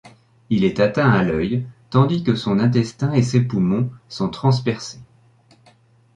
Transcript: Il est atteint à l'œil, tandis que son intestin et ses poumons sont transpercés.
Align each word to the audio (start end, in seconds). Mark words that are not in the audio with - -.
Il 0.49 0.63
est 0.63 0.79
atteint 0.79 1.11
à 1.11 1.21
l'œil, 1.23 1.63
tandis 1.91 2.23
que 2.23 2.33
son 2.33 2.57
intestin 2.57 3.13
et 3.13 3.21
ses 3.21 3.39
poumons 3.41 3.91
sont 4.09 4.29
transpercés. 4.31 5.03